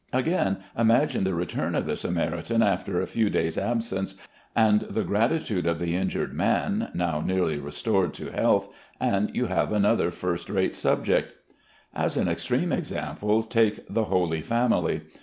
[0.11, 4.15] Again, imagine the return of the Samaritan after a few days' absence,
[4.55, 8.67] and the gratitude of the injured man, now nearly restored to health,
[8.99, 11.35] and you have another first rate subject.
[11.93, 15.01] As an extreme example, take the "Holy Family."